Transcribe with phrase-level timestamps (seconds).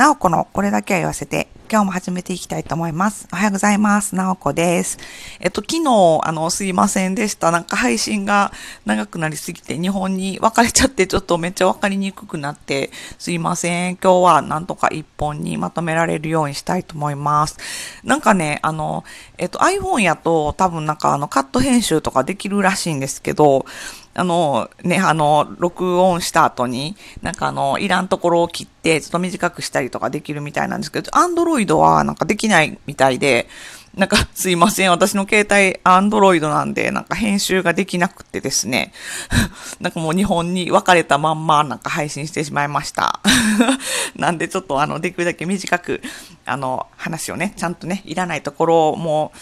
[0.00, 3.28] なおこのこれだけは言わせて、今日も始めていきたいと思います。
[3.32, 4.16] おはようございます。
[4.16, 4.98] なおこです。
[5.38, 7.52] えっと、昨日、あの、すいませんでした。
[7.52, 8.50] なんか配信が
[8.86, 12.90] 長くなりすぎて、日本に分かれちゃって、ちょっとめっちゃ分かりにくくなって、
[13.20, 13.96] すいません。
[13.98, 17.56] 今日はなんとか一本にまとめられるようにしたいと思います。
[18.02, 19.04] なんかね、あの、
[19.38, 23.64] えっと、iPhone やと多分なんかあの、カット編集とかできるらしいんですけど、
[24.12, 31.26] あの、ね、あの、録音した後に、なんかあの、いらんところを切って、ちょっと短くしたりとかできるみたいなんですけど、ア
[31.64, 33.48] ンドロイドはなんかできないみたいで、
[33.94, 38.92] なんかすいません、私の携帯アンドロイドなんで、なんか編集ができなくてですね、
[39.80, 43.20] なんかもう日本に分かれたまんまなんか配信してしまいました。
[44.14, 46.02] なんでちょっとあの、できるだけ短く、
[46.46, 49.38] あの、話をね、ちゃんとね、いらないところをもう、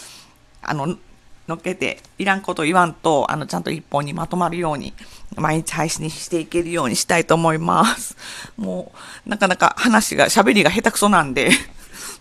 [0.63, 0.97] あの、
[1.47, 4.95] 乗っけて、いらんこと言わんと、あの、ちゃんと一本にまとまるように、
[5.37, 8.17] 毎日配信していけるようにしたいと思います。
[8.57, 8.93] も
[9.27, 11.51] う、なかなか話が、喋りが下手くそなんで、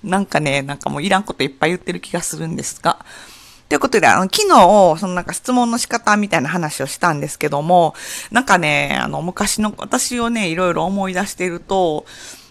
[0.04, 3.06] なんかね、なんかもういらんこといっぱい言ってる気がするんですが。
[3.70, 7.96] ということで、あの、昨日、そのなんか質問の仕方みたいな話をしたんですけども、
[8.32, 12.06] なんかね、あの、昔の私をね、いろいろ思い出してると、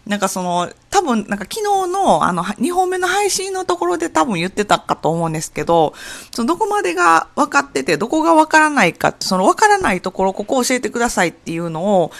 [0.07, 5.95] なんかその、多分、なんか昨日の、あの、2本目の配信のところで多分言ってたかと思うんですけど、
[6.33, 12.13] そのどこまでが分かってて、どこが分からないかって、その分からないところ、ここ教えてくださいっていうのを、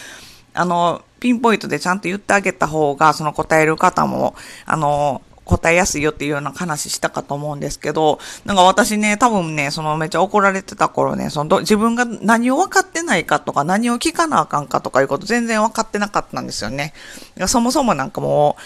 [0.57, 16.93] あの、ピンポイントでちゃんと言ってあげた方が、その答える方も、あの、答えやすいよっていうような話したかと思うんですけど、なんか私ね、多分ね、そのめっちゃ怒られてた頃ね、そのど自分が何を分かってないかとか、何を聞かなあかんかとかいうこと全然分かってなかったんですよね。
[17.47, 18.57] そもそもなんかも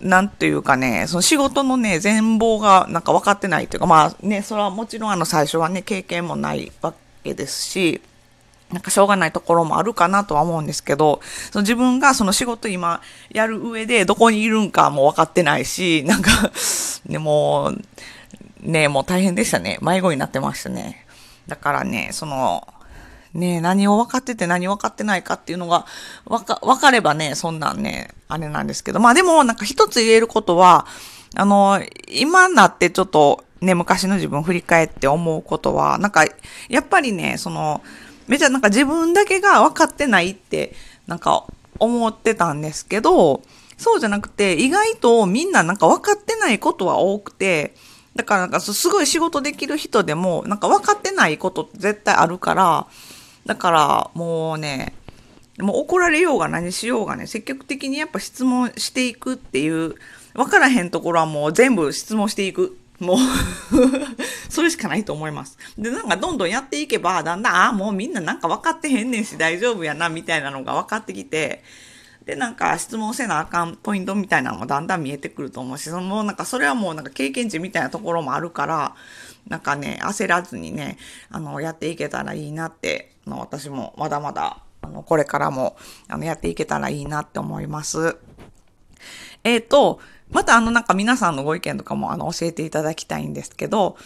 [0.00, 8.00] う、なんていうかね、その仕事のね、全貌がなんか分かってないというか、まあね、それはもちろんあの最初はね、経験もないわけですし、
[8.72, 16.30] なんかしょうがないところもあるかなとは思うんですけど、その自分がその仕事今やる上でどこにいるんかも分かってないし、なんか、
[17.06, 17.82] ね、もう、
[18.62, 19.78] ね、もう大変でしたね。
[19.80, 21.06] 迷子になってましたね。
[21.46, 22.66] だからね、その、
[23.34, 25.86] ね、何を分かってて何分かってないかっていうのが、
[26.26, 30.86] わか、分かればね、そんなんね、あれなんですけど、まあでもなんか一つ言えることは、
[31.36, 36.24] あの、今になってちょっとね、昔の自分を振り返って思うことは、なんか、
[36.68, 37.82] やっぱりね、その、
[38.30, 40.72] めちゃなんか自分だけが分かってないって、
[41.08, 41.44] なんか
[41.80, 43.42] 思ってたんですけど、
[43.76, 47.74] そうじゃなくて、意外とみんななんか分かってないことは多くて、
[48.14, 52.86] だからなんかすごい仕事できる人でも、なんか分かってないこと絶対あるから、
[53.46, 54.94] だからもうね、
[55.58, 59.96] もう怒られようが何しようがね、積極的にやっぱ質問していくっていう、
[60.34, 62.78] 分からへんところはもう全部質問していく。
[63.00, 63.18] もう
[64.50, 65.58] それしかないと思います。
[65.76, 71.64] で、なんかどんどんやっていけば、だんだん、ああ、もうみんななんか分かってへんねんし大丈夫やな、みたいなのが分かってきて、
[72.26, 78.94] で、なんか質問せなあかんポイントみたいなのもだんだん見えてくると思うし、そのなんかそれはもうなんか経験値みたいなところもあるから、
[79.48, 80.98] なんかね、焦らずにね、
[81.30, 85.76] あの、やっていけたらいいなって、あの、私もまだまだ、あの、これからも、
[86.08, 88.18] あの、やっていけたらいいなって思います。
[89.42, 90.00] えっ、と、
[90.30, 93.96] またあのなんか皆さんのご意見とかもあの教えていただきたいんですけど、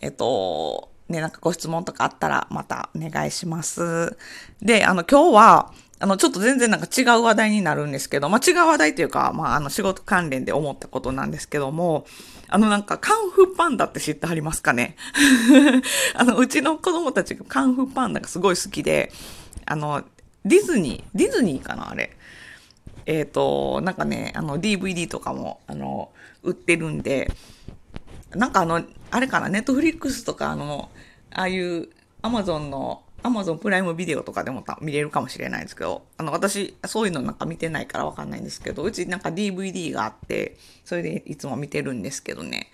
[0.00, 4.16] えっ、と、ね、なんかご質問とかあったらまたお願いします。
[4.60, 12.06] で、あの今日は、あのちょっと全然なんか違う話題になるんですけど、まあ違う話題というか、まああの仕事関連で思ったことなんですけども、
[12.48, 14.96] あのなんかカンフーパンダって知ってはりますかね？
[16.14, 19.12] あのうちの子供たちがカンフーパンダがすごい好きで、
[19.64, 20.02] あの、
[20.44, 22.16] ディズニー、ディズニーかなあれ。
[23.06, 26.10] えっ、と、なんかね、あの、DVD とかも、あの、
[26.42, 27.30] 売ってるんで、
[28.34, 30.90] なんかあの、あれかな、ネットフリックスとか、あの、
[31.30, 31.88] ああいう、
[32.22, 42.70] アマゾンの、アマゾンプライムビデオとかでも見れるかもしれないですけど、あの、私、そういうのなんか見てないからわかんないんですけど、うちなんか DVD があって、それでいつも見てるんですけどね。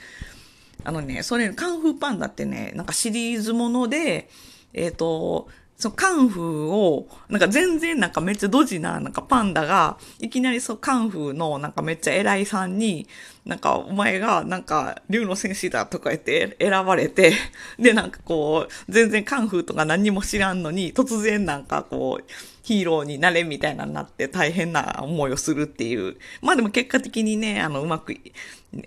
[0.84, 4.30] あのね、それ、カンフーパンダってね、なんかシリーズもので、
[4.72, 13.06] えっ、と、そカンフーを、なんか全然なんかめっちゃドジななんかパンダが、いきなりそうカンフーのなんかめっちゃ偉いさんに、
[13.48, 17.32] なんかお前がなんか竜の戦士だとか言って選ばれて、
[17.80, 22.24] でなんかこう、全然カンフーとか何も知らんのに、突然なんかこう、
[22.62, 26.18] ヒーローになれみたいなになって大変な思いをするっていう。
[26.42, 28.14] まあでも結果的にね、あの、うまく、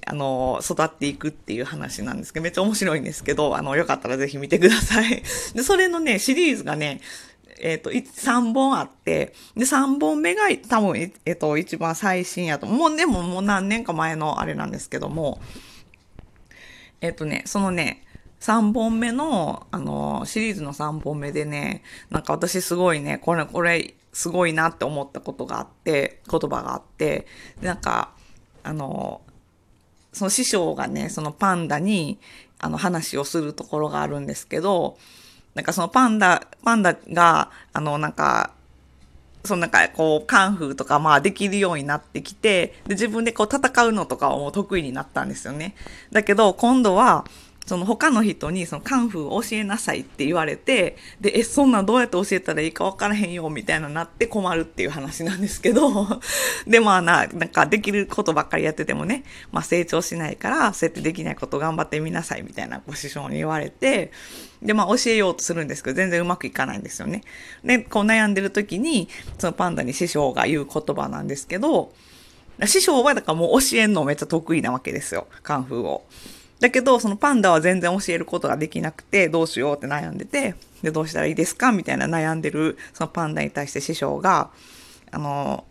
[0.06, 5.24] あの、育っていくっていう話なんですけど、めっちゃ面白いんですけど、あの、よかったらぜひ見てください。
[5.56, 7.02] で、それのね、シリーズがね、
[7.62, 12.68] えっ、と、3本あって、で、3本目が多分、えっ、と、一番最新やと。
[12.68, 15.40] もうでももう何年か前のあれなんですけども、
[17.02, 18.04] えっ、とね、そのね、
[18.40, 27.28] 3本目の、あの、シリーズの3本目でね、なんか私すごいね、これ、これ、すごいなって思ったことがあって、言葉があって、
[27.62, 28.14] でなんか、
[28.64, 29.22] あの、
[30.12, 32.20] その師匠がね、そのパンダに、
[32.64, 34.98] あの話をするところがあるんですけど、
[35.56, 38.52] なんかそのパンダ、パンダが、あの、なんか、
[39.44, 45.76] そのなんかこう、カンフーとかまあできるようになってきて、で、自分でこう戦うのとかをもう得意になったんですよね。
[46.12, 47.26] だけど、今度は、
[47.66, 56.20] その他の人にそのカンフーを教えなさいって言われて、で、え、そんなんどうやって教えたらいいか分からへんよ、みたいななって困るっていう話なんですけど、
[56.66, 64.12] で、まあな、なんかできることばっかりやっててもね、まあ成長しないから、そうやってできないこと頑張ってみなさい、みたいなご師匠に言われて、
[64.62, 67.22] で、まあ教えようとするんですけど、全然うまくいかないんですよね。
[67.64, 69.08] で、こう悩んでる時に、
[69.38, 71.94] そのパンダに師匠が言う言葉なんですけど、
[72.66, 76.04] 師匠はだからもう教えんのめっちゃ得意なわけですよ、カンフーを。
[76.62, 80.54] だけど、そのパンダは全然教えることができなくて、どうしようって悩んでて、
[80.84, 84.52] で、どうしたらいいですかみたいな悩んでる、そのパンダに対して師匠が、
[85.10, 85.66] あの、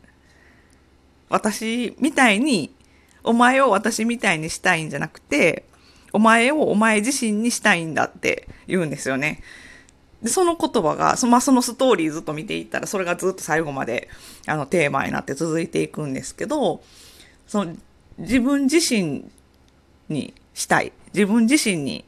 [1.28, 2.75] 私みたいに、
[3.22, 5.64] お前を私みたいにしたいんじゃなくて、
[6.12, 9.44] お前をお前自身にしたいんだって言うんですよね。
[10.22, 14.08] で、その言葉が、そ,、まあ、そのストーリーずっと見ていったら、それがずっと最後まで、
[14.46, 16.82] あの、テーマになって続いていくんですけど、
[17.46, 17.76] その、
[18.19, 19.25] 自分自身
[20.08, 20.92] にしたい。
[21.14, 22.04] 自分自身に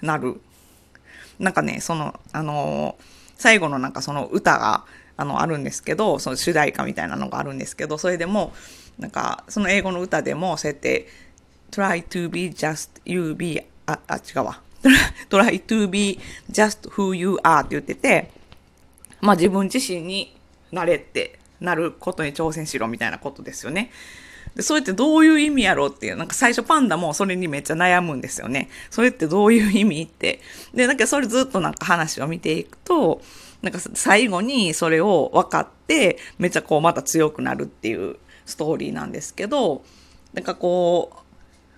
[0.00, 0.40] なる。
[1.38, 2.96] なんかね、その、あの
[3.36, 4.84] 最後のなんかその歌が、
[5.16, 8.52] あの、あるんですけど、その主題歌みたいなのがあるんですけど、それでも、
[8.98, 11.08] なんか、その英語の歌でも、そうやって、
[11.70, 14.60] try to be just you be, あ、あ、違うわ。
[15.28, 16.18] try to be
[16.50, 18.30] just who you are って言ってて、
[19.20, 20.34] まあ自分自身に
[20.72, 23.90] なれってなることに挑戦しろみたいなことですよね。
[24.56, 28.68] で、それってどういう意味やろうっていう、なんか最初パンダもそれにめっちゃ悩むんですよね。
[28.90, 30.40] それってどういう意味って。
[30.72, 33.20] で、なんかそれずっとなんか話を見ていくと、
[33.62, 38.16] なんか最後にそれを分かって、めっちゃこうまた強くなるっていう
[38.46, 39.84] ストーリーなんですけど、
[40.34, 41.18] なんかこう、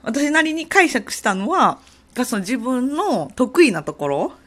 [0.03, 1.79] 私なりに解釈したのは、
[2.25, 4.39] その自分の得意なところ、だか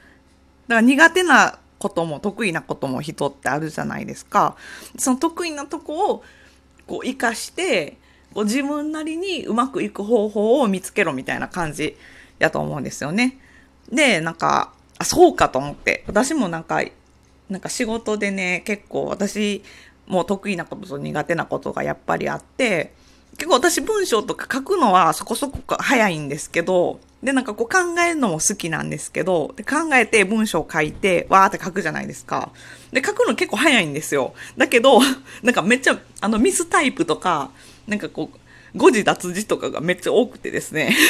[0.76, 4.56] ら苦手なことも得意なことも人ってあるじゃないですか。
[4.98, 6.24] その得意なとこを
[6.88, 7.98] こう活かして、
[8.34, 11.98] こう自分なりにうまくいく方法を見つけろみたいな感じ
[12.40, 13.40] やと思うんですよね。
[13.92, 16.04] で、なんか、あ、そうかと思って。
[16.08, 16.82] 私もなんか、
[17.50, 19.64] なんか仕事でね、結構私
[20.08, 22.94] も得意なことと苦手なことがやっぱりあって、
[23.38, 32.52] 結構私文章とか書くのはそこそこ早いんですけど、で、なんかこう考えるのも好きなんですけど、で考えて文章を書いて、わーって書くじゃないですか。
[32.92, 34.34] で、書くの結構早いんですよ。
[34.58, 35.00] だけど、
[35.44, 37.52] なんかめっちゃ、あの、ミスタイプとか、
[37.90, 38.38] なんかこう、
[38.78, 40.96] 誤字脱字とかがめっちゃ多くてですね。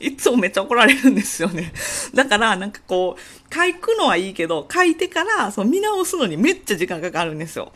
[0.00, 1.72] いつもめっちゃ怒られるんですよね。
[2.12, 7.72] だから、なんかこう、書くのはいいけど、書いてから、その見直すのにめっちゃ時間かかるんですよ。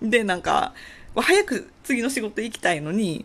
[0.00, 0.72] で、なんか、
[1.16, 3.24] 早く次の仕事行きたいのに、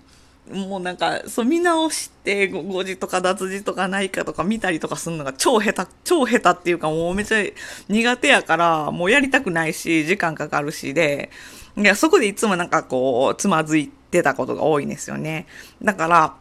[0.51, 7.43] もうなんか、そう見直して、誤字とか脱字とかないかとか見たりとかするのが超下手、超下手っていうかもうめっちゃ
[7.87, 11.29] 苦手やから、もうやりたくないし、時間かかるしで、
[11.77, 15.47] いや、そこでいつもなんかこう、つまずいてたことが多いんですよね。
[15.81, 16.35] だから、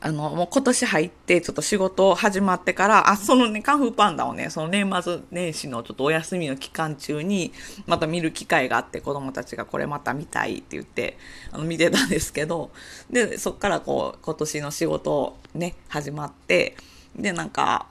[0.00, 7.54] あの、もう今年入ってちょっと仕事始まってから、あ、そのね、カンフーパンダをね、その年末年始のちょっとお休みの期間中に、
[7.86, 11.16] また見る機会があって、子供たちがこれまた見たいって言って、
[11.52, 12.70] あの、見てたんですけど、
[13.08, 16.76] で、そっからこう、今年の仕事ね、始まって、
[17.16, 17.86] で、なんか、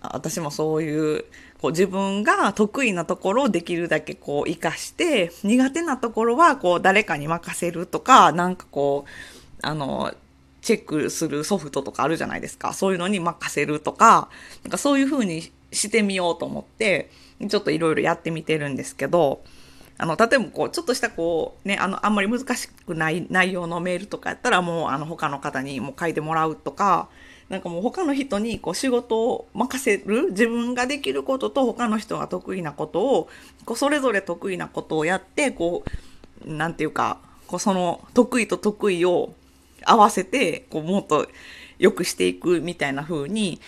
[0.00, 1.24] 私もそういう
[1.60, 9.10] こう自分が得意なところをできるだけこう活かして、苦手なところはこう誰かに任せるとか、なんかこう、
[9.62, 10.14] あの、
[10.62, 12.72] チェックするソフトとかあるじゃないですか。
[12.74, 14.28] そういうのに任せるとか、
[14.64, 17.10] なんかそういう風にしてみようと思って、
[17.48, 19.42] ちょっといろいろやってみてるんですけど、
[19.96, 27.08] あの、例えばこう、ちょっとしたこう、ね、あの、あんまり難しくない内容のメールとかやったらもう、あの、他の方にも書いてもらうとか、
[27.48, 33.28] なんかもう他の人にこう仕事を任せる自分ができることと他の人が得意なことを
[33.64, 35.84] こうそれぞれ得意なことをやってこ
[36.46, 39.32] うなんていうかこうその得意と得意を
[39.84, 41.26] 合わせてこうもっと
[41.78, 43.60] 良くしていくみたいな風に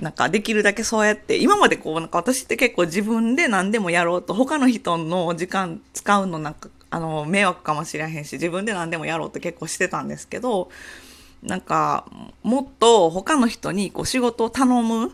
[0.00, 10.70] なんかできるだけそうやって、今までこうなんか私って結構自分で何でもやろうと、他の人の時間使うのなんか、あの、迷惑かもしれへんし、自分で何でもやろうって結構してたんですけど、
[11.42, 12.06] なんか、
[12.42, 15.10] もっと他の人にこう仕事を頼むっ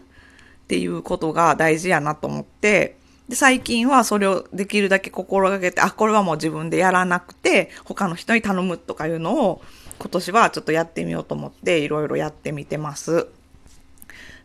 [0.67, 2.97] ていうことが大事やなと思って、
[3.29, 9.63] で、最近はそれをできるだけ心がけて、あ、これはもう自分でやらなくて、他の人に頼むとかいうのを、
[9.99, 13.29] 今年はちょっとやってみようと思って、いろいろやってみてます。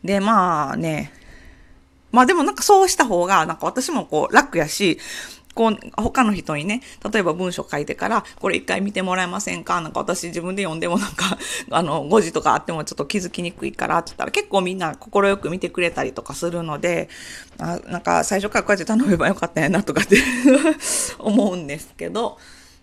[0.04, 1.12] で、まあね、
[2.12, 5.00] まあでもなんかそうした方が、なんか私もこう楽やし、
[5.56, 9.82] こう、他の人にね、例えば文章書いてから、これ一回見てもらえませんか？
[9.82, 11.38] なんか私自分で読んでもなんか、
[11.72, 17.10] あの、誤字とかあってもちょっと気づきにくいからって言ったら、結構みんな快く見てくれたりとかするので、
[17.58, 20.18] あなんか最初からこうやって頼めばよかったんやなとかって
[21.20, 22.38] 思うんですけど、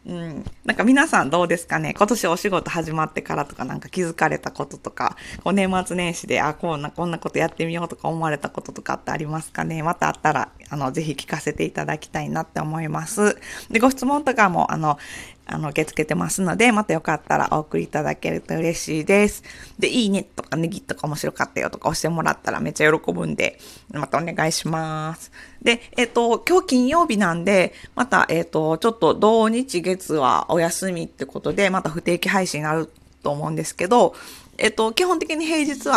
[0.07, 0.45] うん。
[0.65, 1.93] なんか皆さんどうですかね？
[1.93, 9.83] 今年お仕事始まってからとかなんか気づかれたこととか、こう年末年始で、あ、こんな、こんなことやってみようとか思われたこととかってありますかね？
[9.83, 13.37] またあったら、あの、ぜひ聞かせていただきたいなって思います。
[13.69, 14.97] で、ご質問とかも、あの、
[15.47, 19.45] あの、受け付けてますので、またよかったらお送りいただけると嬉しいです。
[19.79, 23.59] で、いいねとかネギとか面白かったよとか押してもらったらめっちゃ喜ぶんで、
[23.93, 25.31] またお願いします。
[25.63, 32.91] で、えっ、と、今日金曜日なんで、また、えっ、と、ちょっと土日月はお休みってことで、また不定期配信になる
[33.23, 34.15] と思うんですけど、
[34.59, 35.95] えっと、基本的に平日は